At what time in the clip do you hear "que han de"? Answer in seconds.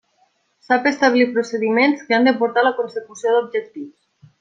2.09-2.37